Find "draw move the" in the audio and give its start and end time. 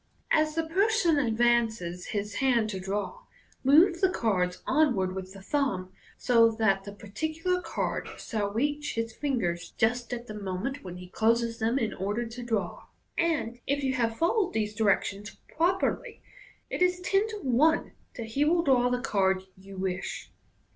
2.79-4.09